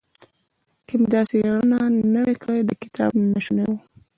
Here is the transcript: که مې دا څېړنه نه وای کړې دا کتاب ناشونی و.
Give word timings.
که 0.87 0.93
مې 0.99 1.07
دا 1.13 1.21
څېړنه 1.29 1.79
نه 2.13 2.19
وای 2.25 2.35
کړې 2.43 2.61
دا 2.69 2.75
کتاب 2.83 3.11
ناشونی 3.33 3.65
و. 3.69 3.73